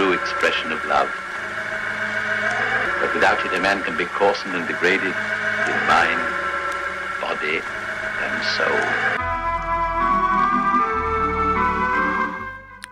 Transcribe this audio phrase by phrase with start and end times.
[0.00, 1.10] true expression of love.
[3.00, 5.14] But without it, a man can be coarsened and degraded
[5.72, 6.20] in mind,
[7.20, 7.60] body,
[8.24, 8.80] and soul.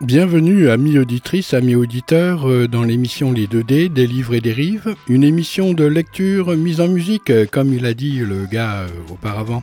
[0.02, 4.94] Bienvenue amis auditrices, amis auditeurs euh, dans l'émission Les 2D des livres et des rives,
[5.08, 8.88] une émission de lecture mise en musique euh, comme il a dit le gars euh,
[9.10, 9.62] auparavant.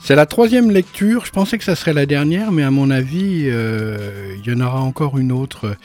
[0.00, 3.48] C'est la troisième lecture, je pensais que ça serait la dernière mais à mon avis
[3.48, 5.76] il y en aura encore une autre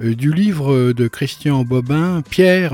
[0.00, 2.72] du livre de Christian Bobin, Pierre,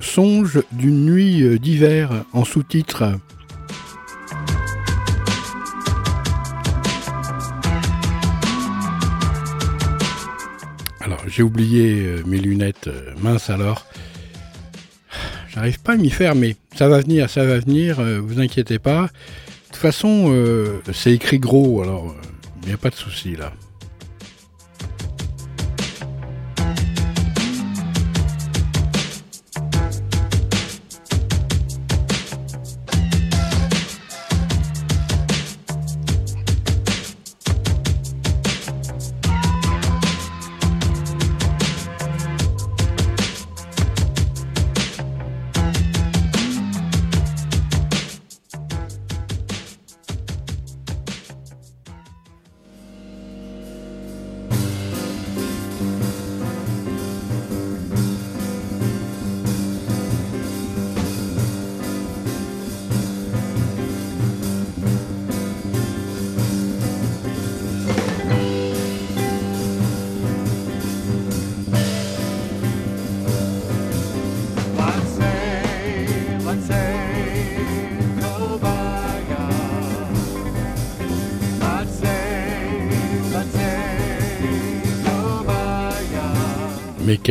[0.00, 3.18] Songe d'une nuit d'hiver en sous-titre.
[11.10, 13.84] Alors, j'ai oublié euh, mes lunettes, euh, mince alors.
[15.48, 18.78] J'arrive pas à m'y faire, mais ça va venir, ça va venir, euh, vous inquiétez
[18.78, 19.02] pas.
[19.02, 19.08] De
[19.72, 20.32] toute façon,
[20.92, 22.14] c'est écrit gros, alors
[22.62, 23.52] il n'y a pas de souci là.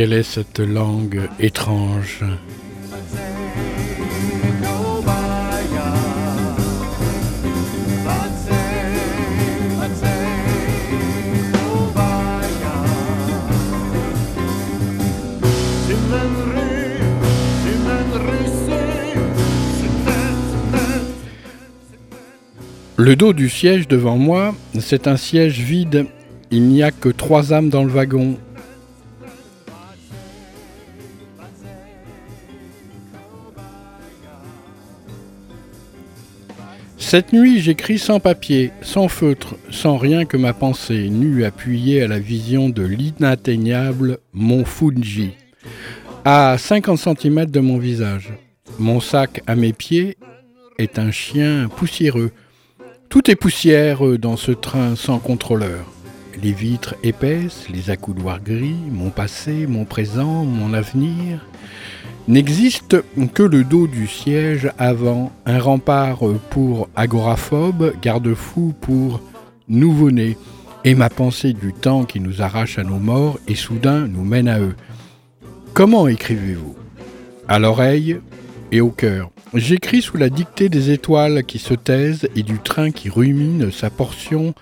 [0.00, 2.24] Quelle est cette langue étrange?
[22.96, 26.06] Le dos du siège devant moi, c'est un siège vide.
[26.50, 28.38] Il n'y a que trois âmes dans le wagon.
[37.10, 42.06] Cette nuit, j'écris sans papier, sans feutre, sans rien que ma pensée, nue appuyée à
[42.06, 45.32] la vision de l'inatteignable mont Fuji,
[46.24, 48.32] à 50 cm de mon visage.
[48.78, 50.18] Mon sac à mes pieds
[50.78, 52.30] est un chien poussiéreux.
[53.08, 55.92] Tout est poussière dans ce train sans contrôleur.
[56.44, 61.44] Les vitres épaisses, les accoudoirs gris, mon passé, mon présent, mon avenir,
[62.30, 62.98] N'existe
[63.34, 66.20] que le dos du siège avant, un rempart
[66.50, 69.20] pour agoraphobes, garde-fou pour
[69.68, 70.38] nouveau-nés,
[70.84, 74.46] et ma pensée du temps qui nous arrache à nos morts et soudain nous mène
[74.46, 74.76] à eux.
[75.74, 76.76] Comment écrivez-vous?
[77.48, 78.20] À l'oreille
[78.70, 79.32] et au cœur.
[79.52, 83.90] J'écris sous la dictée des étoiles qui se taisent et du train qui rumine sa
[83.90, 84.54] portion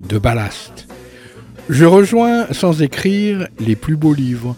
[0.00, 0.88] de ballast.
[1.68, 4.56] Je rejoins sans écrire les plus beaux livres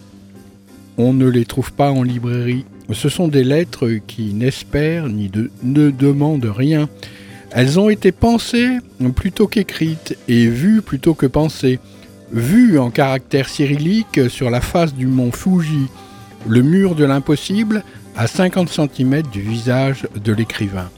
[0.98, 2.64] on ne les trouve pas en librairie.
[2.92, 5.30] Ce sont des lettres qui n'espèrent ni
[5.62, 6.88] ne demandent rien.
[7.50, 8.78] Elles ont été pensées
[9.14, 11.78] plutôt qu'écrites et vues plutôt que pensées.
[12.32, 15.88] Vues en caractère cyrillique sur la face du mont Fuji,
[16.49, 17.84] le mur de l'impossible
[18.16, 20.90] à 50 cm du visage de l'écrivain.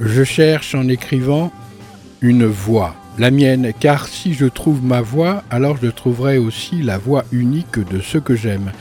[0.00, 1.52] Je cherche en écrivant
[2.20, 6.98] une voix, la mienne, car si je trouve ma voix, alors je trouverai aussi la
[6.98, 8.72] voix unique de ce que j'aime.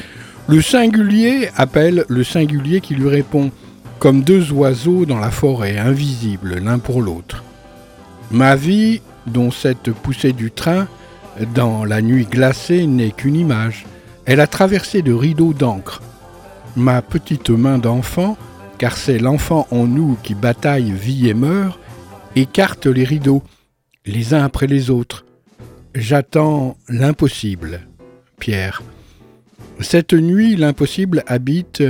[0.47, 3.51] Le singulier appelle le singulier qui lui répond,
[3.99, 7.43] comme deux oiseaux dans la forêt, invisibles l'un pour l'autre.
[8.29, 10.87] Ma vie, dont cette poussée du train,
[11.55, 13.85] dans la nuit glacée, n'est qu'une image.
[14.25, 16.01] Elle a traversé de rideaux d'encre.
[16.75, 18.37] Ma petite main d'enfant,
[18.77, 21.79] car c'est l'enfant en nous qui bataille, vit et meurt,
[22.35, 23.43] écarte les rideaux,
[24.05, 25.23] les uns après les autres.
[25.95, 27.87] J'attends l'impossible.
[28.39, 28.81] Pierre.
[29.79, 31.83] Cette nuit, l'impossible habite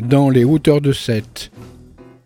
[0.00, 1.50] dans les hauteurs de Seth.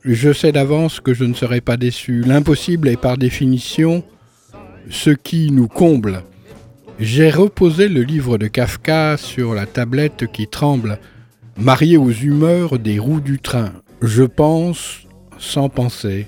[0.05, 2.23] Je sais d'avance que je ne serai pas déçu.
[2.23, 4.05] L'impossible est par définition
[4.91, 6.23] ce qui nous comble.
[6.99, 10.99] J'ai reposé le livre de Kafka sur la tablette qui tremble,
[11.57, 13.73] marié aux humeurs des roues du train.
[14.03, 15.01] Je pense
[15.39, 16.27] sans penser.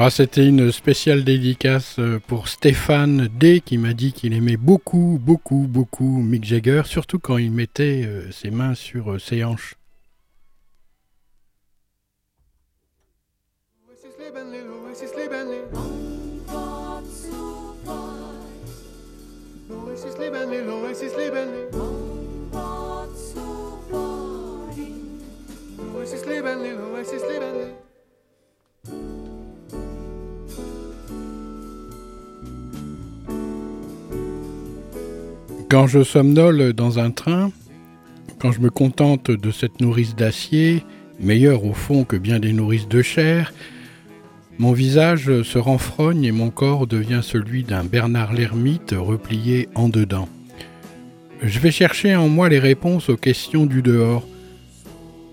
[0.00, 5.18] Ah, c'était une spéciale dédicace euh, pour Stéphane D qui m'a dit qu'il aimait beaucoup,
[5.20, 9.74] beaucoup, beaucoup Mick Jagger, surtout quand il mettait euh, ses mains sur euh, ses hanches.
[35.70, 37.50] Quand je somnole dans un train,
[38.38, 40.82] quand je me contente de cette nourrice d'acier,
[41.20, 43.52] meilleure au fond que bien des nourrices de chair,
[44.58, 50.30] mon visage se renfrogne et mon corps devient celui d'un Bernard l'ermite replié en dedans.
[51.42, 54.26] Je vais chercher en moi les réponses aux questions du dehors.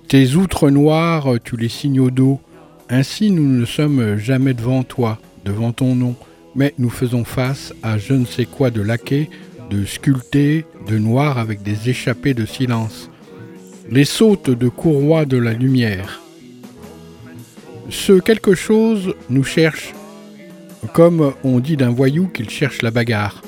[0.09, 2.41] Tes outres noires, tu les signes d'eau.
[2.89, 6.13] Ainsi nous ne sommes jamais devant toi, devant ton nom,
[6.55, 9.29] mais nous faisons face à je ne sais quoi de laquais
[9.69, 13.09] de sculpter de noir avec des échappées de silence,
[13.89, 16.21] les sautes de courroies de la lumière.
[17.89, 19.93] Ce quelque chose nous cherche,
[20.93, 23.41] comme on dit d'un voyou qu'il cherche la bagarre.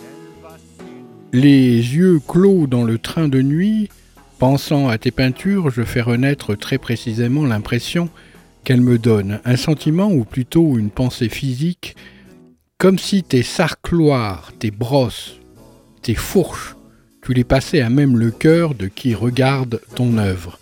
[1.34, 3.90] Les yeux clos dans le train de nuit,
[4.40, 8.10] pensant à tes peintures, je fais renaître très précisément l'impression
[8.64, 11.96] qu'elles me donnent, un sentiment ou plutôt une pensée physique,
[12.78, 15.40] comme si tes sarcloirs, tes brosses,
[16.02, 16.76] tes fourches,
[17.22, 20.60] tu les passais à même le cœur de qui regarde ton œuvre.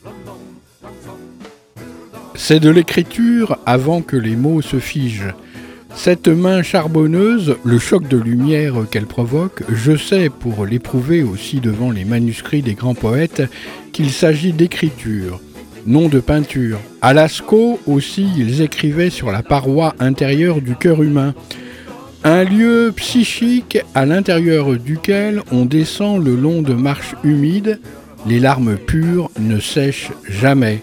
[2.35, 5.33] C'est de l'écriture avant que les mots se figent.
[5.95, 11.91] Cette main charbonneuse, le choc de lumière qu'elle provoque, je sais pour l'éprouver aussi devant
[11.91, 13.43] les manuscrits des grands poètes
[13.93, 15.39] qu'il s'agit d'écriture,
[15.85, 16.79] non de peinture.
[17.01, 17.13] À
[17.87, 21.33] aussi, ils écrivaient sur la paroi intérieure du cœur humain,
[22.25, 27.79] un lieu psychique à l'intérieur duquel on descend le long de marches humides,
[28.25, 30.81] les larmes pures ne sèchent jamais.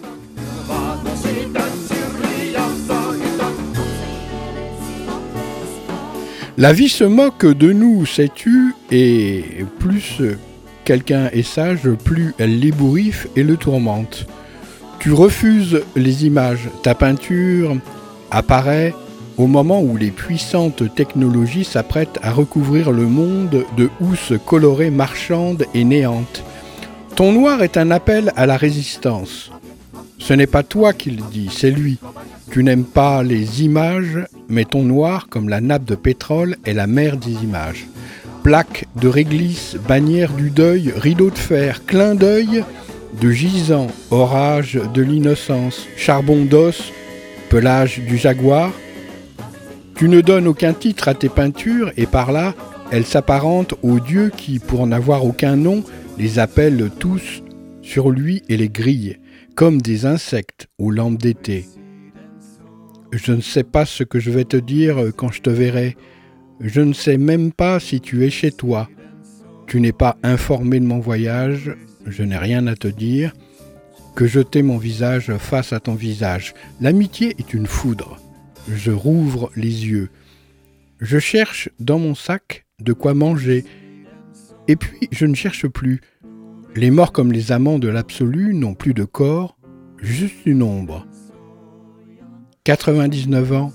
[6.56, 9.44] La vie se moque de nous, sais-tu, et
[9.80, 10.22] plus
[10.84, 14.26] quelqu'un est sage, plus elle l'ébouriffe et le tourmente.
[15.00, 17.76] Tu refuses les images, ta peinture
[18.30, 18.94] apparaît
[19.36, 25.66] au moment où les puissantes technologies s'apprêtent à recouvrir le monde de housses colorées marchandes
[25.74, 26.44] et néantes.
[27.16, 29.50] Ton noir est un appel à la résistance.
[30.18, 31.98] Ce n'est pas toi qui le dis, c'est lui.
[32.50, 36.86] Tu n'aimes pas les images, mais ton noir, comme la nappe de pétrole, est la
[36.86, 37.86] mer des images.
[38.42, 42.64] Plaque de réglisse, bannière du deuil, rideau de fer, clin d'œil
[43.20, 46.92] de gisant, orage de l'innocence, charbon d'os,
[47.50, 48.72] pelage du jaguar,
[49.94, 52.54] tu ne donnes aucun titre à tes peintures et par là,
[52.90, 55.82] elles s'apparentent aux dieux qui, pour n'avoir aucun nom,
[56.18, 57.42] les appellent tous
[57.82, 59.18] sur lui et les grillent,
[59.54, 61.66] comme des insectes aux lampes d'été.
[63.12, 65.96] Je ne sais pas ce que je vais te dire quand je te verrai.
[66.60, 68.88] Je ne sais même pas si tu es chez toi.
[69.66, 71.74] Tu n'es pas informé de mon voyage,
[72.06, 73.32] je n'ai rien à te dire.
[74.14, 76.54] Que jeter mon visage face à ton visage.
[76.80, 78.21] L'amitié est une foudre.
[78.68, 80.10] Je rouvre les yeux.
[81.00, 83.64] Je cherche dans mon sac de quoi manger.
[84.68, 86.00] Et puis je ne cherche plus.
[86.74, 89.56] Les morts comme les amants de l'absolu n'ont plus de corps,
[89.98, 91.06] juste une ombre.
[92.64, 93.72] 99 ans.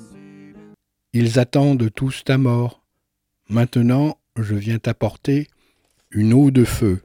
[1.14, 2.82] Ils attendent tous ta mort.
[3.50, 5.48] Maintenant, je viens t'apporter
[6.12, 7.02] une eau de feu.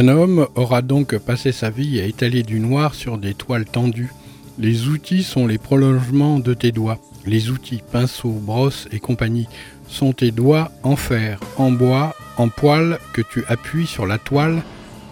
[0.00, 4.10] Un homme aura donc passé sa vie à étaler du noir sur des toiles tendues.
[4.58, 6.98] Les outils sont les prolongements de tes doigts.
[7.26, 9.46] Les outils, pinceaux, brosses et compagnie
[9.88, 14.62] sont tes doigts en fer, en bois, en poil que tu appuies sur la toile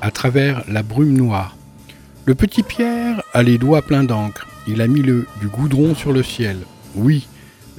[0.00, 1.54] à travers la brume noire.
[2.24, 4.46] Le petit Pierre a les doigts pleins d'encre.
[4.66, 6.56] Il a mis le, du goudron sur le ciel.
[6.94, 7.28] Oui,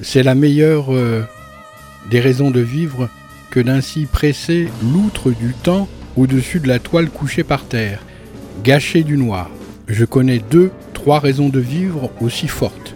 [0.00, 1.24] c'est la meilleure euh,
[2.08, 3.08] des raisons de vivre
[3.50, 8.00] que d'ainsi presser l'outre du temps au-dessus de la toile couchée par terre,
[8.64, 9.50] gâchée du noir.
[9.88, 12.94] Je connais deux, trois raisons de vivre aussi fortes.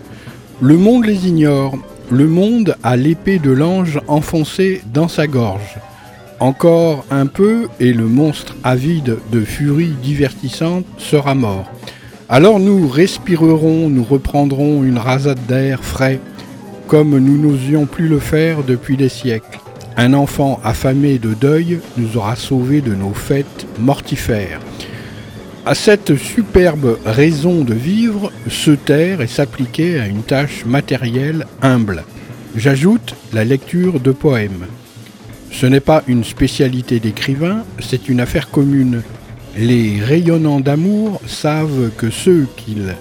[0.61, 1.77] Le monde les ignore.
[2.11, 5.79] Le monde a l'épée de l'ange enfoncée dans sa gorge.
[6.39, 11.71] Encore un peu et le monstre avide de furie divertissante sera mort.
[12.29, 16.21] Alors nous respirerons, nous reprendrons une rasade d'air frais,
[16.89, 19.59] comme nous n'osions plus le faire depuis des siècles.
[19.97, 24.61] Un enfant affamé de deuil nous aura sauvés de nos fêtes mortifères.
[25.65, 32.03] À cette superbe raison de vivre, se taire et s'appliquer à une tâche matérielle humble.
[32.57, 34.67] J'ajoute la lecture de poèmes.
[35.53, 39.03] Ce n'est pas une spécialité d'écrivain, c'est une affaire commune.
[39.57, 42.97] Les rayonnants d'amour savent que ceux qu'ils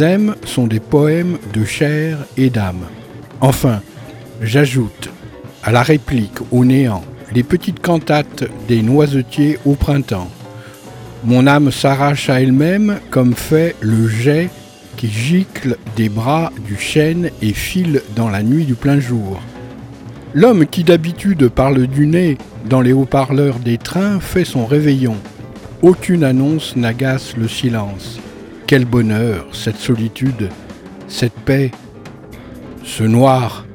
[0.00, 2.86] aiment sont des poèmes de chair et d'âme.
[3.40, 3.80] Enfin,
[4.40, 5.10] j'ajoute
[5.62, 10.30] à la réplique, au néant, les petites cantates des noisetiers au printemps.
[11.24, 14.50] Mon âme s'arrache à elle-même comme fait le jet
[14.96, 19.40] qui gicle des bras du chêne et file dans la nuit du plein jour.
[20.34, 25.16] L'homme qui d'habitude parle du nez dans les haut-parleurs des trains fait son réveillon.
[25.82, 28.18] Aucune annonce n'agace le silence.
[28.66, 30.48] Quel bonheur, cette solitude,
[31.06, 31.70] cette paix,
[32.84, 33.66] ce noir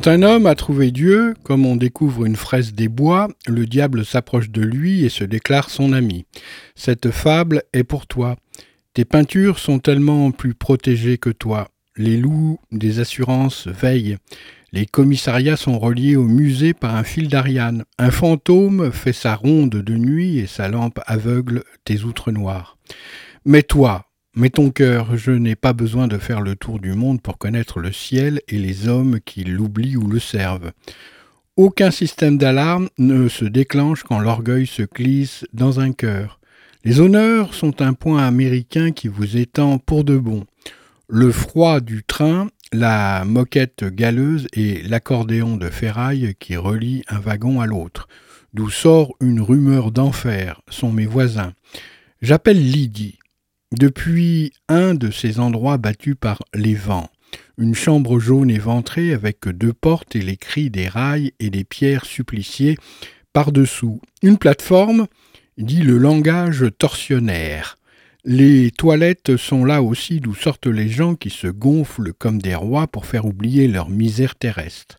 [0.00, 4.06] Quand un homme a trouvé Dieu, comme on découvre une fraise des bois, le diable
[4.06, 6.24] s'approche de lui et se déclare son ami.
[6.74, 8.36] Cette fable est pour toi.
[8.94, 11.68] Tes peintures sont tellement plus protégées que toi.
[11.98, 14.16] Les loups des assurances veillent.
[14.72, 17.84] Les commissariats sont reliés au musée par un fil d'Ariane.
[17.98, 22.78] Un fantôme fait sa ronde de nuit et sa lampe aveugle tes outres noires.
[23.44, 24.06] Mais toi,
[24.40, 27.78] mais ton cœur, je n'ai pas besoin de faire le tour du monde pour connaître
[27.78, 30.72] le ciel et les hommes qui l'oublient ou le servent.
[31.58, 36.40] Aucun système d'alarme ne se déclenche quand l'orgueil se glisse dans un cœur.
[36.84, 40.46] Les honneurs sont un point américain qui vous étend pour de bon.
[41.06, 47.60] Le froid du train, la moquette galeuse et l'accordéon de ferraille qui relie un wagon
[47.60, 48.08] à l'autre,
[48.54, 51.52] d'où sort une rumeur d'enfer, sont mes voisins.
[52.22, 53.19] J'appelle Lydie.
[53.78, 57.08] Depuis un de ces endroits battus par les vents,
[57.56, 62.04] une chambre jaune éventrée avec deux portes et les cris des rails et des pierres
[62.04, 62.76] suppliciées
[63.32, 65.06] par-dessous, une plateforme,
[65.56, 67.78] dit le langage torsionnaire.
[68.24, 72.88] Les toilettes sont là aussi d'où sortent les gens qui se gonflent comme des rois
[72.88, 74.98] pour faire oublier leur misère terrestre.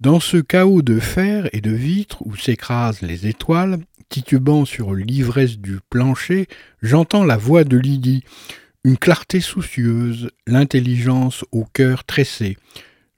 [0.00, 3.80] Dans ce chaos de fer et de vitres où s'écrasent les étoiles,
[4.10, 6.46] titubant sur l'ivresse du plancher,
[6.82, 8.24] j'entends la voix de Lydie,
[8.84, 12.58] une clarté soucieuse, l'intelligence au cœur tressé.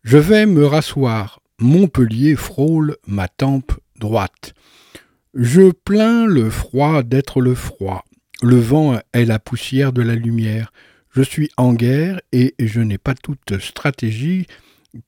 [0.04, 1.40] Je vais me rasseoir.
[1.58, 4.54] Montpellier frôle ma tempe droite.
[5.34, 8.04] Je plains le froid d'être le froid.
[8.42, 10.72] Le vent est la poussière de la lumière.
[11.14, 14.46] Je suis en guerre et je n'ai pas toute stratégie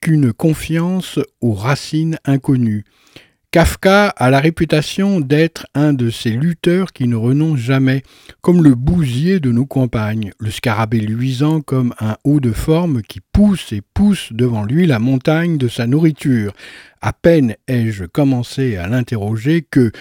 [0.01, 2.85] qu'une confiance aux racines inconnues.
[3.55, 8.03] Kafka a la réputation d'être un de ces lutteurs qui ne renoncent jamais,
[8.41, 13.21] comme le bousier de nos campagnes, le scarabée luisant comme un haut de forme qui
[13.21, 16.53] pousse et pousse devant lui la montagne de sa nourriture.
[17.01, 19.93] À peine ai-je commencé à l'interroger que,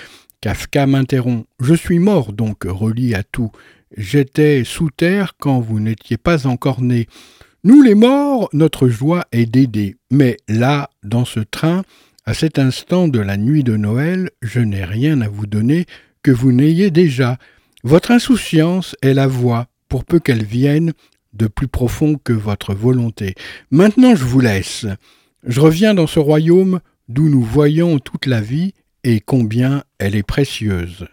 [0.41, 1.45] Kafka m'interrompt.
[1.59, 3.51] Je suis mort donc, relié à tout.
[3.95, 7.05] J'étais sous terre quand vous n'étiez pas encore né.
[7.63, 9.95] Nous les morts, notre joie est d'aider.
[10.09, 11.83] Mais là, dans ce train,
[12.25, 15.85] à cet instant de la nuit de Noël, je n'ai rien à vous donner
[16.21, 17.37] que vous n'ayez déjà.
[17.83, 20.93] Votre insouciance est la voix, pour peu qu'elle vienne,
[21.33, 23.35] de plus profond que votre volonté.
[23.71, 24.85] Maintenant je vous laisse.
[25.45, 30.23] Je reviens dans ce royaume d'où nous voyons toute la vie et combien elle est
[30.23, 31.07] précieuse.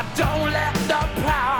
[0.00, 1.59] How shall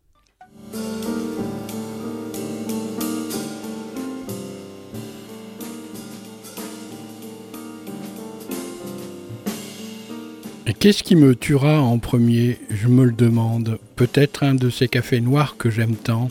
[10.79, 13.79] Qu'est-ce qui me tuera en premier Je me le demande.
[13.95, 16.29] Peut-être un de ces cafés noirs que j'aime tant.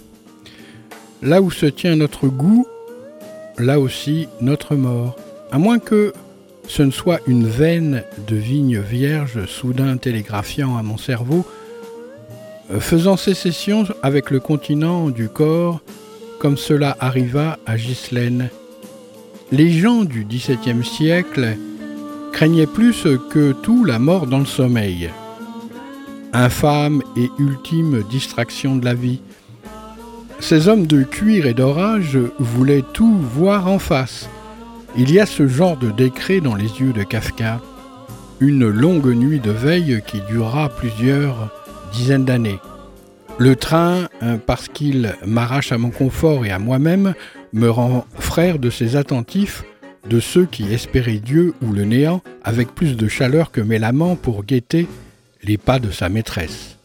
[1.23, 2.67] Là où se tient notre goût,
[3.59, 5.17] là aussi notre mort.
[5.51, 6.13] À moins que
[6.69, 11.45] ce ne soit une veine de vigne vierge soudain télégraphiant à mon cerveau,
[12.71, 15.81] euh, faisant sécession avec le continent du corps,
[16.39, 18.49] comme cela arriva à Ghislaine.
[19.53, 21.57] Les gens du XVIIe siècle
[22.33, 25.11] craignaient plus que tout la mort dans le sommeil.
[26.33, 29.21] Infâme et ultime distraction de la vie.
[30.39, 34.29] Ces hommes de cuir et d'orage voulaient tout voir en face.
[34.97, 37.61] Il y a ce genre de décret dans les yeux de Kafka.
[38.41, 41.51] Une longue nuit de veille qui durera plusieurs
[41.93, 42.59] dizaines d'années.
[43.39, 47.15] Le train, euh, parce qu'il m'arrache à mon confort et à moi-même,
[47.53, 49.65] me rend frère de ces attentifs,
[50.09, 54.17] de ceux qui espéraient Dieu ou le néant avec plus de chaleur que mes laments
[54.17, 54.87] pour guetter
[55.43, 56.77] les pas de sa maîtresse.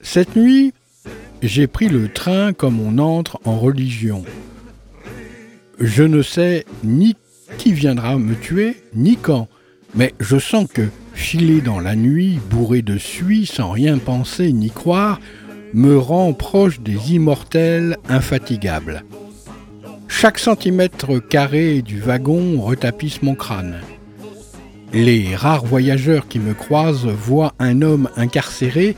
[0.00, 0.72] Cette nuit,
[1.42, 4.24] j'ai pris le train comme on entre en religion.
[5.78, 7.16] Je ne sais ni
[7.58, 9.48] qui viendra me tuer, ni quand,
[9.94, 14.70] mais je sens que, filer dans la nuit, bourré de suie, sans rien penser ni
[14.70, 15.20] croire,
[15.74, 19.04] me rend proche des immortels infatigables.
[20.12, 23.80] Chaque centimètre carré du wagon retapisse mon crâne.
[24.92, 28.96] Les rares voyageurs qui me croisent voient un homme incarcéré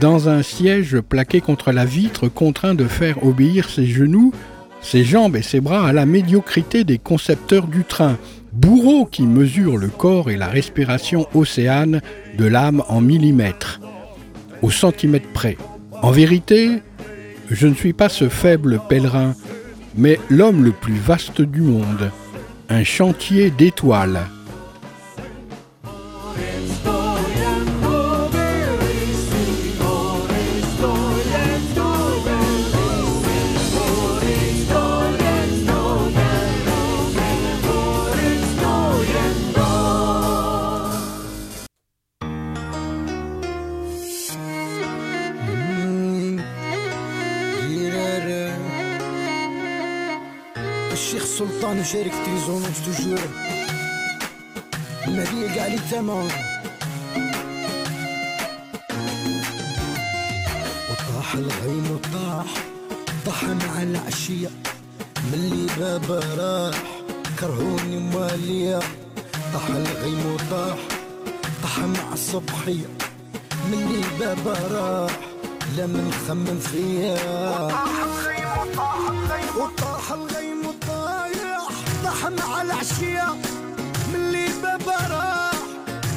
[0.00, 4.32] dans un siège plaqué contre la vitre, contraint de faire obéir ses genoux,
[4.80, 8.16] ses jambes et ses bras à la médiocrité des concepteurs du train,
[8.52, 12.00] bourreaux qui mesurent le corps et la respiration océane
[12.36, 13.80] de l'âme en millimètres,
[14.62, 15.56] au centimètre près.
[16.02, 16.82] En vérité,
[17.50, 19.36] je ne suis pas ce faible pèlerin,
[19.98, 22.10] mais l'homme le plus vaste du monde,
[22.70, 24.20] un chantier d'étoiles
[51.72, 53.26] أنا شارك nous gérer que tes ondes, je te jure.
[55.16, 56.26] Ma vie est galée tellement.
[60.90, 62.46] وطاح الغيم وطاح
[63.26, 64.50] طاح مع العشية
[65.32, 66.82] ملي بابا راح
[67.40, 68.78] كرهوني مالية
[69.52, 70.78] طاح الغيم وطاح
[71.62, 72.88] طاح مع الصبحية
[73.70, 75.12] ملي بابا راح
[75.76, 77.14] لا منخمم فيا
[77.64, 80.57] وطاح الغيم وطاح الغيم
[82.28, 83.34] مع العشية
[84.08, 85.52] من اللي بابا راح.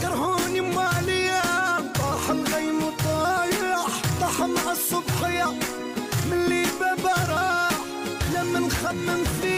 [0.01, 1.41] كرهوني مالية
[1.93, 3.87] طاح الغيم وطايح.
[4.21, 5.45] طاح مع الصبحية
[6.25, 7.71] من اللي بابا راح.
[8.35, 9.50] لما نخمم فيا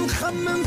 [0.00, 0.62] نخمم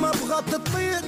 [0.00, 1.00] بغات تطير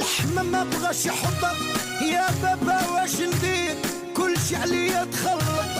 [0.00, 1.54] لحمة ما بغاش يحطها
[2.02, 3.76] يا بابا واش ندير؟
[4.16, 5.70] كل شي عليا تخلط.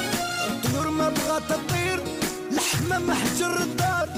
[0.49, 2.03] الطيور ما بغات تطير
[2.51, 4.09] لحمة محجر الدار.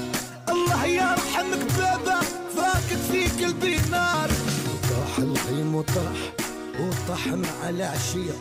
[0.49, 2.19] الله يرحمك بابا
[2.55, 4.29] فاقد في قلبي نار.
[4.89, 6.19] طاح الخيم وطاح
[6.79, 8.35] وطاح مع العشية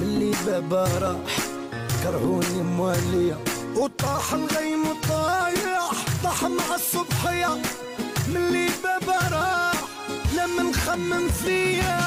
[0.00, 1.36] ملي بابا راح
[2.02, 3.38] كرهوني موالية.
[3.76, 5.90] وطاح الغيم وطايح
[6.24, 7.62] طاح مع الصبحية.
[8.34, 9.82] ملي بابا راح
[10.36, 11.98] لما نخمم فيا.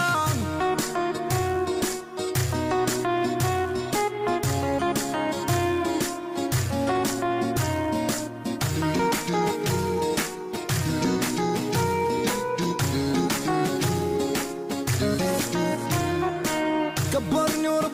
[17.13, 17.90] كبرني ورباني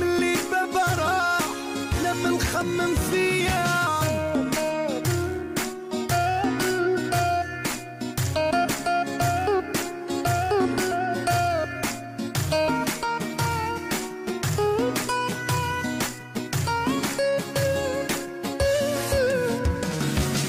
[0.00, 1.40] ملي بابا راح
[2.04, 3.66] لما نخمم فيا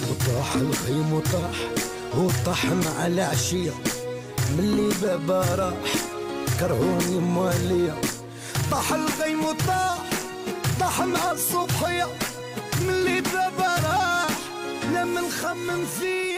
[0.10, 1.58] وطاح الخيم وطاح
[2.18, 3.72] وطاح مع العشية
[4.58, 5.74] ملي بابا راح
[6.60, 7.96] كرهوني موالية.
[8.72, 9.98] طاح الغيم وطاح
[10.80, 12.08] طاح مع الصبحية
[12.88, 14.28] ملي دابا راح
[14.94, 16.37] لا منخمم فيه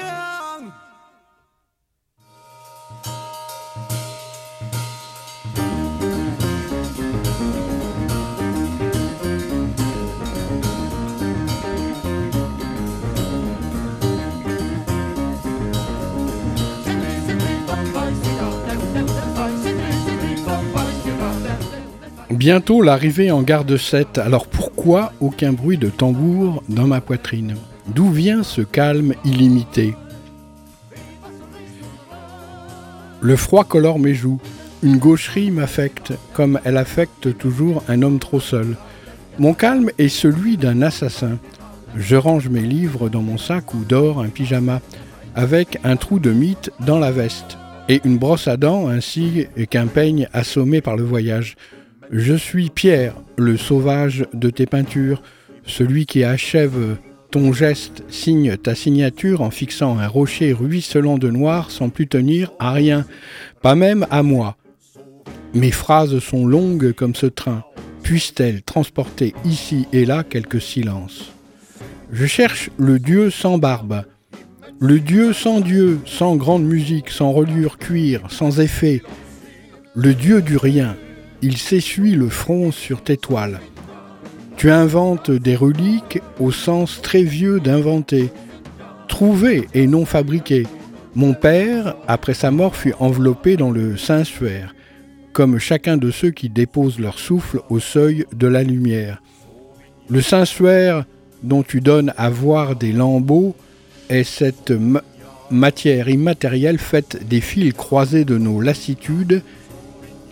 [22.40, 27.56] Bientôt l'arrivée en gare de 7, alors pourquoi aucun bruit de tambour dans ma poitrine?
[27.88, 29.94] D'où vient ce calme illimité?
[33.20, 34.40] Le froid colore mes joues,
[34.84, 38.78] une gaucherie m'affecte, comme elle affecte toujours un homme trop seul.
[39.38, 41.40] Mon calme est celui d'un assassin.
[41.98, 44.80] Je range mes livres dans mon sac où dort un pyjama,
[45.36, 47.58] avec un trou de mythe dans la veste,
[47.90, 51.58] et une brosse à dents ainsi qu'un peigne assommé par le voyage.
[52.12, 55.22] Je suis Pierre, le sauvage de tes peintures,
[55.64, 56.98] celui qui achève
[57.30, 62.52] ton geste, signe ta signature en fixant un rocher ruisselant de noir sans plus tenir
[62.58, 63.06] à rien,
[63.62, 64.58] pas même à moi.
[65.54, 67.64] Mes phrases sont longues comme ce train,
[68.02, 71.32] puissent-elles transporter ici et là quelques silences?
[72.12, 74.04] Je cherche le Dieu sans barbe,
[74.80, 79.04] le Dieu sans Dieu, sans grande musique, sans reliure cuir, sans effet,
[79.94, 80.96] le Dieu du rien,
[81.42, 83.60] il s'essuie le front sur tes toiles.
[84.58, 88.30] Tu inventes des reliques au sens très vieux d'inventer,
[89.08, 90.68] trouvé et non fabriqué.
[91.16, 94.76] Mon père, après sa mort, fut enveloppé dans le Saint-Suaire,
[95.34, 99.22] comme chacun de ceux qui déposent leur souffle au seuil de la lumière.
[100.10, 101.06] Le Saint-Suaire,
[101.42, 103.56] dont tu donnes à voir des lambeaux,
[104.10, 105.04] est cette ma-
[105.52, 109.42] matière immatérielle faite des fils croisés de nos lassitudes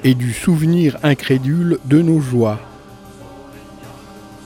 [0.04, 2.60] et du souvenir incrédule de nos joies.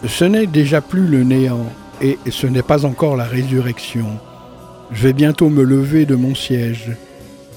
[0.07, 1.65] Ce n'est déjà plus le néant,
[2.01, 4.07] et ce n'est pas encore la résurrection.
[4.91, 6.91] Je vais bientôt me lever de mon siège.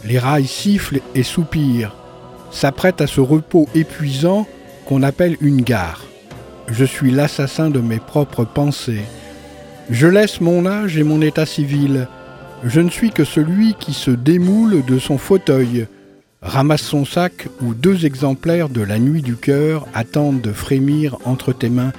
[0.04, 1.96] Les rails sifflent et soupirent,
[2.50, 4.46] s'apprêtent à ce repos épuisant
[4.84, 6.04] qu'on appelle une gare.
[6.68, 9.04] Je suis l'assassin de mes propres pensées.
[9.90, 12.08] Je laisse mon âge et mon état civil.
[12.62, 15.86] Je ne suis que celui qui se démoule de son fauteuil,
[16.44, 21.52] ramasse son sac où deux exemplaires de La Nuit du cœur attendent de frémir entre
[21.52, 21.92] tes mains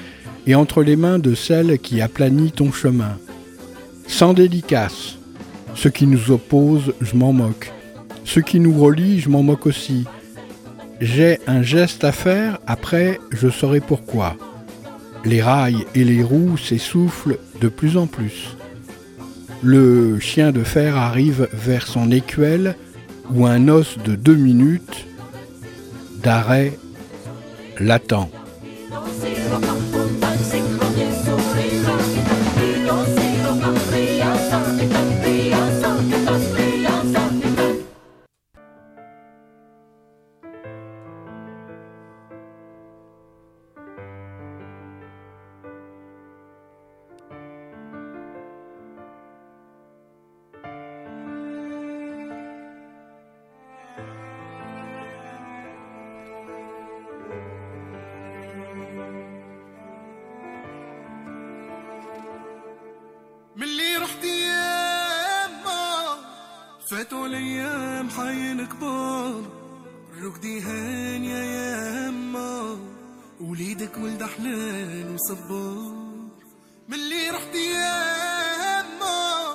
[0.47, 3.17] et entre les mains de celle qui aplanit ton chemin.
[4.07, 5.17] Sans dédicace.
[5.73, 7.73] Ce qui nous oppose, je m'en moque.
[8.23, 10.05] Ce qui nous relie, je m'en moque aussi.
[11.01, 14.37] J'ai un geste à faire, après je saurai pourquoi.
[15.25, 18.55] Les rails et les roues s'essoufflent de plus en plus.
[19.63, 22.75] Le chien de fer arrive vers son écuelle
[23.33, 25.05] où un os de deux minutes
[26.23, 26.77] d'arrêt
[27.79, 28.29] l'attend.
[75.05, 75.93] حلال وصبار
[76.89, 79.53] ملي رحت ياما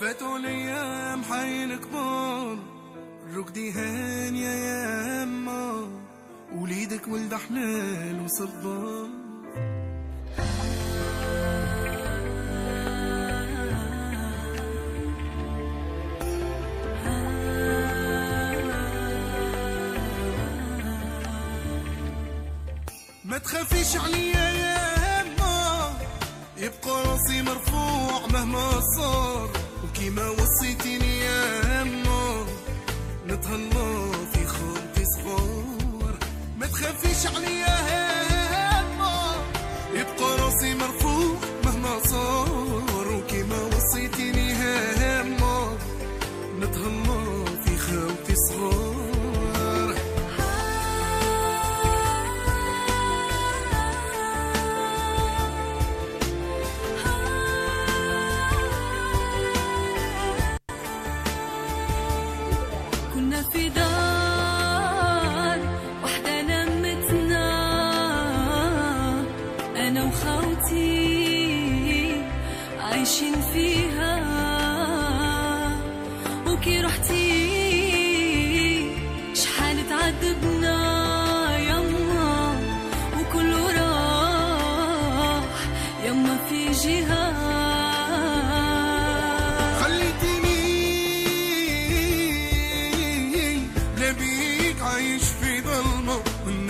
[0.00, 2.58] فاتوا الأيام حين كبار
[3.34, 5.88] ركدي هان يا ياما
[6.54, 9.08] وليدك ولد حلال وصبار
[23.24, 24.63] ما تخافيش عليا يا
[27.14, 29.50] راسي مرفوع مهما صار
[29.84, 32.44] وكيما وصيتيني يا هما
[33.26, 36.14] نتهلا في خوتي صغار.
[36.58, 38.33] ما تخافيش عليا يا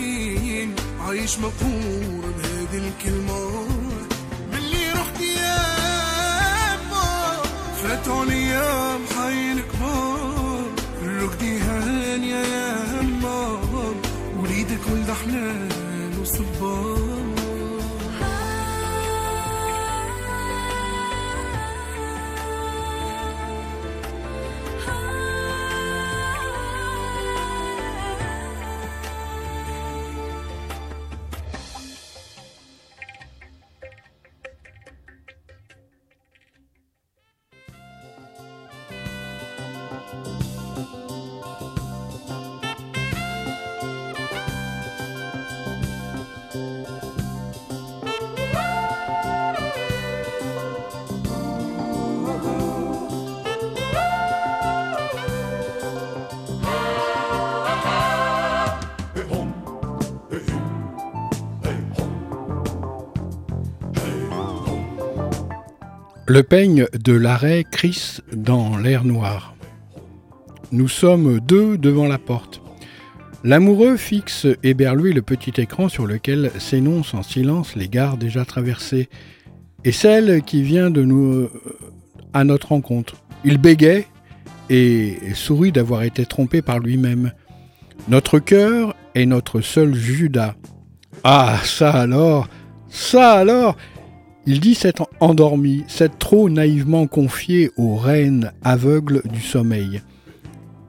[1.00, 3.66] عايش مقهور بهذه الكلمة.
[4.52, 5.56] باللي رحت يا
[6.74, 7.42] أبا
[7.82, 10.70] فات عليا بحي كبار
[11.04, 13.60] ركدي هانية يا هما
[14.38, 17.11] وليدك ولد أحلال وصبار.
[66.34, 69.54] Le peigne de l'arrêt crisse dans l'air noir.
[70.70, 72.62] Nous sommes deux devant la porte.
[73.44, 79.10] L'amoureux fixe éberlué le petit écran sur lequel s'énoncent en silence les gares déjà traversées
[79.84, 81.50] et celle qui vient de nous euh,
[82.32, 83.16] à notre rencontre.
[83.44, 84.06] Il bégaye
[84.70, 87.32] et sourit d'avoir été trompé par lui-même.
[88.08, 90.54] Notre cœur est notre seul Judas.
[91.24, 92.48] Ah, ça alors,
[92.88, 93.76] ça alors
[94.44, 100.02] Il dit s'être endormi, s'être trop naïvement confié aux reines aveugles du sommeil.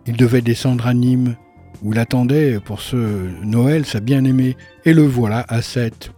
[0.07, 1.35] Il devait descendre à Nîmes,
[1.83, 2.97] où l'attendait pour ce
[3.43, 6.11] Noël sa bien-aimée, et le voilà à Sète,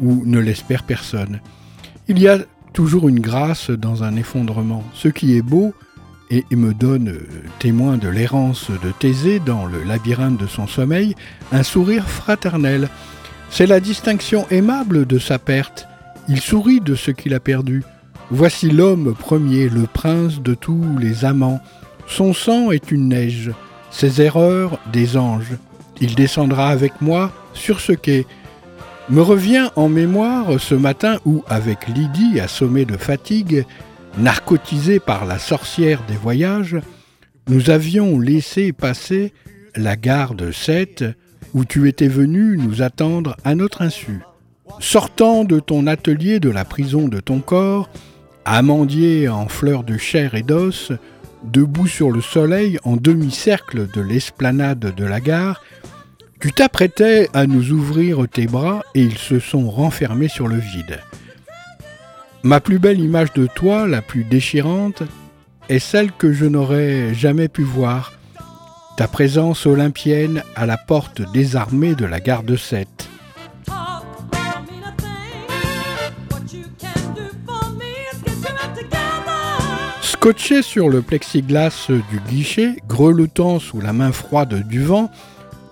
[0.00, 1.40] où ne l'espère personne.
[2.06, 2.38] Il y a
[2.72, 4.84] toujours une grâce dans un effondrement.
[4.94, 5.74] Ce qui est beau,
[6.30, 7.26] et me donne euh,
[7.58, 11.14] témoin de l'errance de Thésée dans le labyrinthe de son sommeil,
[11.52, 12.88] un sourire fraternel.
[13.50, 15.86] C'est la distinction aimable de sa perte.
[16.28, 17.82] Il sourit de ce qu'il a perdu.
[18.30, 21.60] Voici l'homme premier, le prince de tous les amants.
[22.06, 23.50] Son sang est une neige,
[23.90, 25.58] ses erreurs des anges.
[26.00, 28.26] Il descendra avec moi sur ce quai.
[29.10, 33.66] Me revient en mémoire ce matin où, avec Lydie assommée de fatigue,
[34.16, 36.78] narcotisée par la sorcière des voyages,
[37.48, 39.34] nous avions laissé passer
[39.76, 41.04] la gare de Sète
[41.52, 44.20] où tu étais venu nous attendre à notre insu.
[44.80, 47.88] Sortant de ton atelier de la prison de ton corps,
[48.44, 50.92] amandier en fleurs de chair et d'os,
[51.44, 55.62] debout sur le soleil en demi-cercle de l'esplanade de la gare,
[56.40, 61.00] tu t'apprêtais à nous ouvrir tes bras et ils se sont renfermés sur le vide.
[62.42, 65.02] Ma plus belle image de toi, la plus déchirante,
[65.68, 68.12] est celle que je n'aurais jamais pu voir,
[68.96, 73.08] ta présence olympienne à la porte désarmée de la gare de Sète.
[80.24, 85.10] Scotché sur le plexiglas du guichet, grelottant sous la main froide du vent,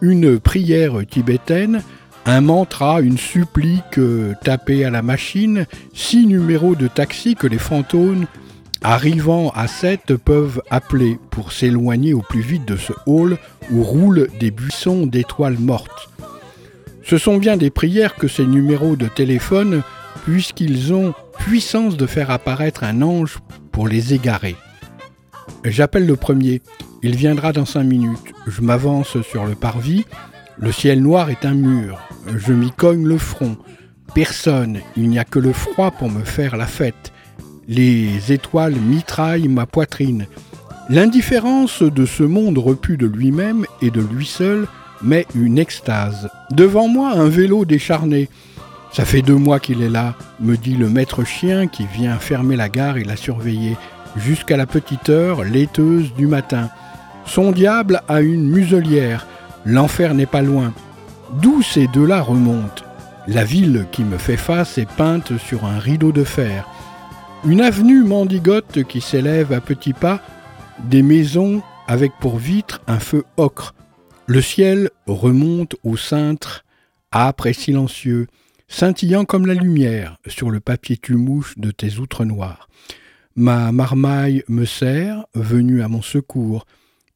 [0.03, 1.82] une prière tibétaine,
[2.26, 7.57] un mantra, une supplique euh, tapée à la machine, six numéros de taxi que les
[7.57, 8.26] fantômes,
[8.82, 13.38] arrivant à 7, peuvent appeler pour s'éloigner au plus vite de ce hall
[13.70, 16.11] où roulent des buissons d'étoiles mortes.
[17.03, 19.82] Ce sont bien des prières que ces numéros de téléphone,
[20.25, 23.39] puisqu'ils ont puissance de faire apparaître un ange
[23.71, 24.57] pour les égarer.
[25.65, 26.63] J'appelle le premier.
[27.03, 28.33] Il viendra dans cinq minutes.
[28.47, 30.05] Je m'avance sur le parvis.
[30.59, 31.99] Le ciel noir est un mur.
[32.37, 33.57] Je m'y cogne le front.
[34.15, 34.81] Personne.
[34.97, 37.13] Il n'y a que le froid pour me faire la fête.
[37.69, 40.27] Les étoiles mitraillent ma poitrine.
[40.89, 44.67] L'indifférence de ce monde repu de lui-même et de lui seul
[45.03, 46.29] met une extase.
[46.51, 48.29] Devant moi, un vélo décharné.
[48.93, 52.57] Ça fait deux mois qu'il est là, me dit le maître chien qui vient fermer
[52.57, 53.78] la gare et la surveiller,
[54.16, 56.68] jusqu'à la petite heure laiteuse du matin.
[57.24, 59.26] Son diable a une muselière,
[59.64, 60.74] l'enfer n'est pas loin.
[61.40, 62.84] D'où ces deux-là remontent?
[63.26, 66.68] La ville qui me fait face est peinte sur un rideau de fer.
[67.47, 70.20] Une avenue mendigote qui s'élève à petits pas,
[70.84, 73.74] des maisons avec pour vitre un feu ocre.
[74.26, 76.64] Le ciel remonte au cintre,
[77.14, 78.26] âpre et silencieux
[78.73, 82.68] scintillant comme la lumière sur le papier tumouche de tes outres noires.
[83.37, 86.64] Ma marmaille me sert, venue à mon secours,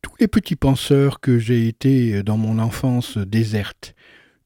[0.03, 3.95] tous les petits penseurs que j'ai été dans mon enfance déserte.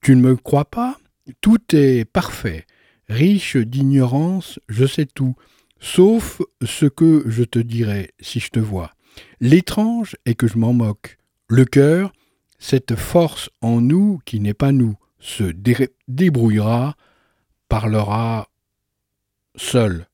[0.01, 0.99] Tu ne me crois pas?
[1.41, 2.65] Tout est parfait.
[3.09, 5.35] Riche d'ignorance, je sais tout,
[5.81, 8.93] sauf ce que je te dirai si je te vois.
[9.41, 11.19] L'étrange est que je m'en moque.
[11.49, 12.13] Le cœur,
[12.61, 15.45] cette force en nous qui n'est pas nous, se
[16.09, 16.97] débrouillera,
[17.71, 18.49] parlera
[19.57, 20.05] seul.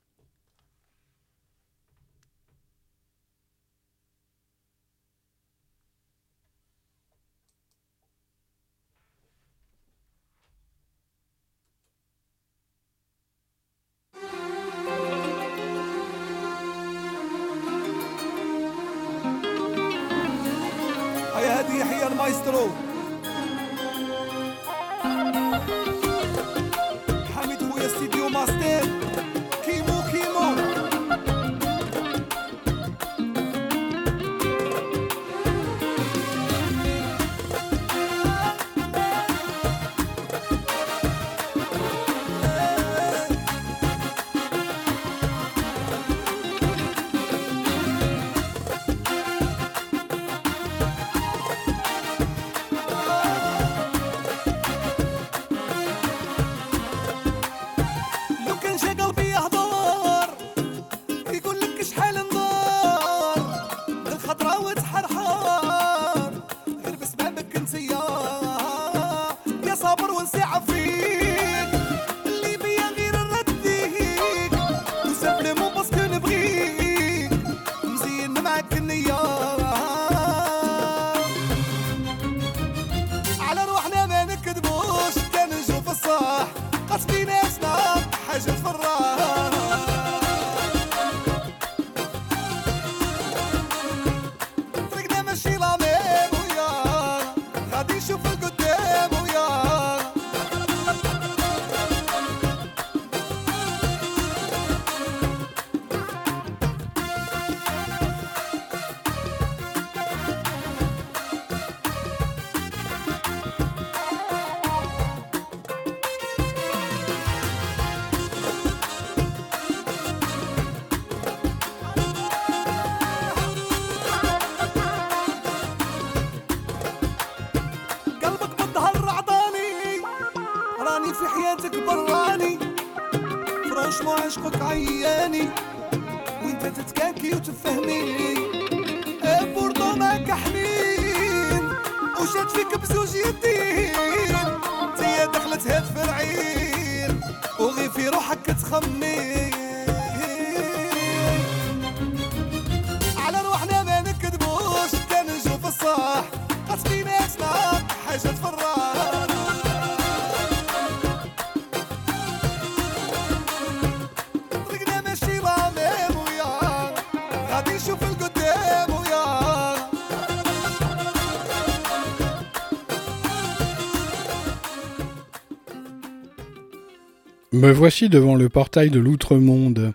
[177.57, 179.95] Me voici devant le portail de l'outre-monde.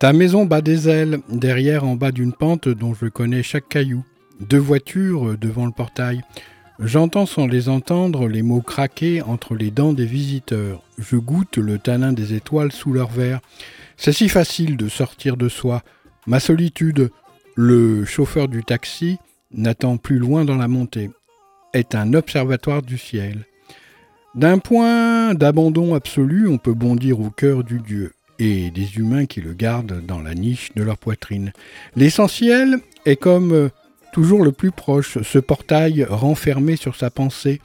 [0.00, 4.04] Ta maison bat des ailes, derrière en bas d'une pente dont je connais chaque caillou.
[4.40, 6.22] Deux voitures devant le portail.
[6.80, 10.82] J'entends sans les entendre les mots craquer entre les dents des visiteurs.
[10.98, 13.42] Je goûte le tanin des étoiles sous leurs verres.
[13.96, 15.84] C'est si facile de sortir de soi.
[16.26, 17.12] Ma solitude,
[17.54, 19.18] le chauffeur du taxi,
[19.52, 21.10] n'attend plus loin dans la montée,
[21.74, 23.46] est un observatoire du ciel.
[24.34, 29.42] D'un point d'abandon absolu, on peut bondir au cœur du Dieu et des humains qui
[29.42, 31.52] le gardent dans la niche de leur poitrine.
[31.96, 33.68] L'essentiel est comme euh,
[34.12, 37.60] toujours le plus proche, ce portail renfermé sur sa pensée,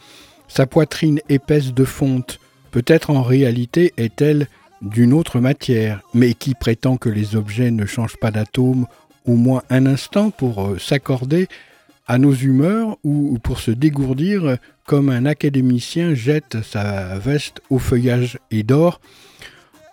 [0.50, 2.42] sa poitrine épaisse de fonte,
[2.72, 4.48] peut-être en réalité est-elle
[4.82, 8.88] d'une autre matière, mais qui prétend que les objets ne changent pas d'atome
[9.26, 11.48] au moins un instant pour euh, s'accorder
[12.08, 18.40] à nos humeurs ou pour se dégourdir comme un académicien jette sa veste au feuillage
[18.52, 19.02] et dort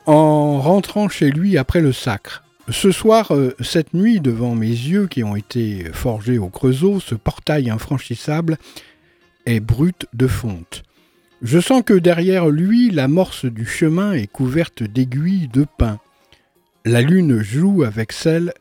[0.06, 2.44] en rentrant chez lui après le sacre.
[2.70, 7.14] Ce soir, euh, cette nuit, devant mes yeux qui ont été forgés au creusot, ce
[7.14, 8.56] portail infranchissable
[9.44, 10.82] est brut de fonte.
[11.42, 15.98] Je sens que derrière lui, l'amorce du chemin est couverte d'aiguilles de pin.
[16.86, 18.54] La lune joue avec celle,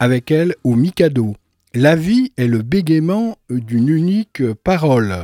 [0.00, 1.36] avec elle au Mikado.
[1.78, 5.14] La vie est le bégaiement d'une unique parole.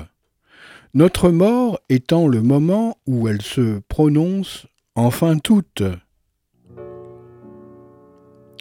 [0.93, 5.83] Notre mort étant le moment où elle se prononce enfin toute.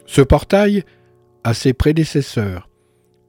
[0.06, 0.86] Ce portail
[1.44, 2.70] a ses prédécesseurs,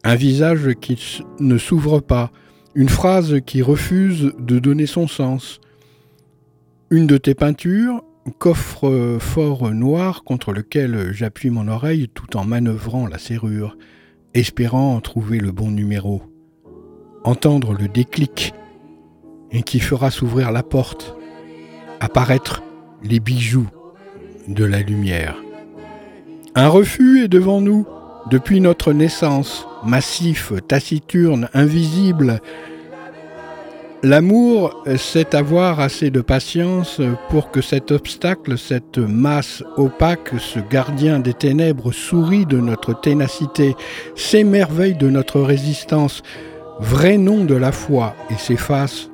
[0.05, 2.31] un visage qui ne s'ouvre pas,
[2.77, 5.61] une phrase qui refuse de donner son sens.
[6.91, 8.05] Une de tes peintures,
[8.39, 13.77] coffre fort noir contre lequel j'appuie mon oreille tout en manœuvrant la serrure,
[14.35, 16.23] espérant trouver le bon numéro.
[17.25, 18.55] Entendre le déclic
[19.51, 21.15] et qui fera s'ouvrir la porte,
[22.01, 22.63] apparaître
[23.03, 23.69] les bijoux
[24.49, 25.37] de la lumière.
[26.55, 27.87] Un refus est devant nous
[28.31, 32.41] depuis notre naissance, massif, taciturne, invisible.
[34.05, 41.21] L'amour, c'est avoir assez de patience pour que cet obstacle, cette masse opaque, ce gardien
[41.21, 43.77] des ténèbres sourit de notre ténacité,
[44.17, 46.23] s'émerveille de notre résistance,
[46.81, 49.09] vrai nom de la foi, et s'efface,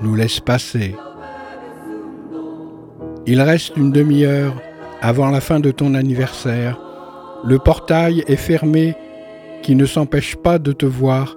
[0.00, 0.96] nous laisse passer.
[3.26, 4.54] Il reste une demi-heure
[5.02, 6.80] avant la fin de ton anniversaire.
[7.44, 8.96] Le portail est fermé
[9.60, 11.36] qui ne s'empêche pas de te voir.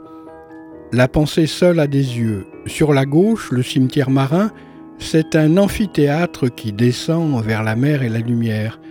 [0.93, 2.47] La pensée seule a des yeux.
[2.65, 4.51] Sur la gauche, le cimetière marin,
[4.99, 8.81] c'est un amphithéâtre qui descend vers la mer et la lumière.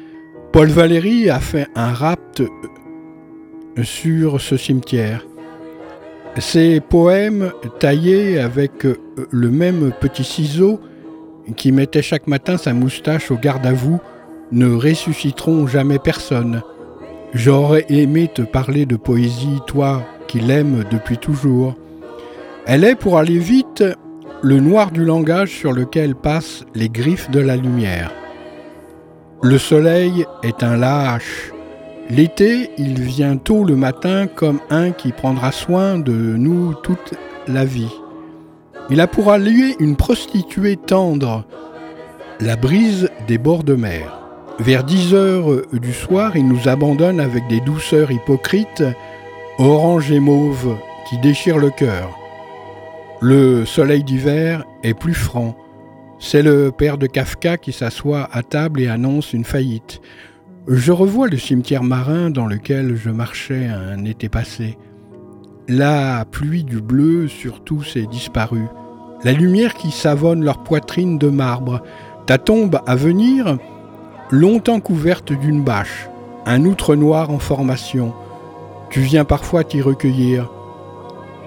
[0.51, 2.43] Paul Valéry a fait un rapt
[3.83, 5.27] sur ce cimetière.
[6.39, 8.87] Ses poèmes taillés avec
[9.31, 10.81] le même petit ciseau
[11.57, 14.01] qui mettait chaque matin sa moustache au garde à vous
[14.53, 16.63] ne ressusciteront jamais personne.
[17.35, 21.75] J'aurais aimé te parler de poésie, toi qui l'aimes depuis toujours.
[22.73, 23.83] Elle est, pour aller vite,
[24.43, 28.13] le noir du langage sur lequel passent les griffes de la lumière.
[29.43, 31.51] Le soleil est un lâche.
[32.11, 37.15] L'été, il vient tôt le matin comme un qui prendra soin de nous toute
[37.49, 37.93] la vie.
[38.89, 41.45] Il a pour allié une prostituée tendre,
[42.39, 44.21] la brise des bords de mer.
[44.61, 48.85] Vers 10 heures du soir, il nous abandonne avec des douceurs hypocrites,
[49.59, 50.77] orange et mauve,
[51.09, 52.20] qui déchirent le cœur.
[53.23, 55.55] Le soleil d'hiver est plus franc.
[56.19, 60.01] C'est le père de Kafka qui s'assoit à table et annonce une faillite.
[60.67, 64.79] Je revois le cimetière marin dans lequel je marchais un été passé.
[65.69, 68.69] La pluie du bleu sur tous est disparue.
[69.23, 71.83] La lumière qui savonne leur poitrine de marbre.
[72.25, 73.59] Ta tombe à venir
[74.31, 76.09] longtemps couverte d'une bâche,
[76.47, 78.15] un outre noir en formation.
[78.89, 80.51] Tu viens parfois t'y recueillir.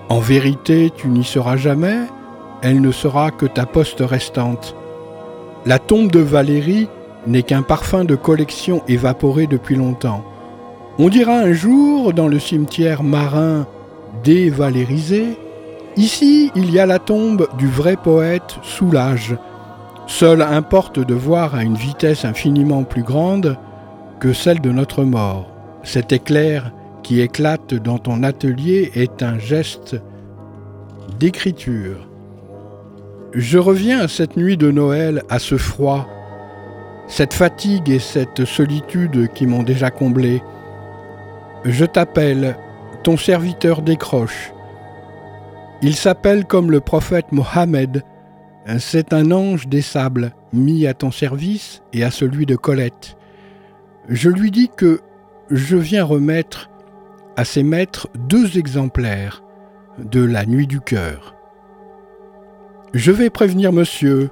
[0.09, 1.99] En vérité, tu n'y seras jamais,
[2.61, 4.75] elle ne sera que ta poste restante.
[5.65, 6.87] La tombe de Valérie
[7.25, 10.23] n'est qu'un parfum de collection évaporé depuis longtemps.
[10.99, 13.65] On dira un jour, dans le cimetière marin
[14.23, 15.37] dévalérisé,
[15.95, 19.35] ici il y a la tombe du vrai poète Soulage,
[20.05, 23.57] Seul importe de voir à une vitesse infiniment plus grande
[24.19, 25.47] que celle de notre mort.
[25.83, 26.71] Cet éclair
[27.03, 29.97] qui éclate dans ton atelier est un geste
[31.19, 32.07] d'écriture.
[33.33, 36.07] Je reviens à cette nuit de Noël, à ce froid,
[37.07, 40.41] cette fatigue et cette solitude qui m'ont déjà comblé.
[41.65, 42.57] Je t'appelle,
[43.03, 44.53] ton serviteur décroche.
[45.81, 48.03] Il s'appelle comme le prophète Mohammed.
[48.79, 53.17] C'est un ange des sables mis à ton service et à celui de Colette.
[54.07, 55.01] Je lui dis que
[55.49, 56.69] je viens remettre
[57.35, 59.43] à ses maîtres deux exemplaires
[59.97, 61.35] de La Nuit du cœur.
[62.93, 64.29] Je vais prévenir monsieur,